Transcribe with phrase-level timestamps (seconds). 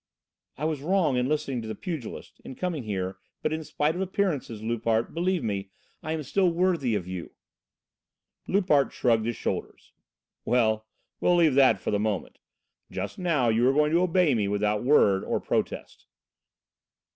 [0.57, 4.01] "I was wrong in listening to the pugilist, in coming here, but in spite of
[4.01, 5.69] appearances Loupart, believe me,
[6.01, 7.35] I am still worthy of you."
[8.47, 9.91] Loupart shrugged his shoulders.
[10.43, 10.87] "Well,
[11.19, 12.39] we'll leave that for the moment.
[12.89, 16.07] Just now you are going to obey me without a word or protest."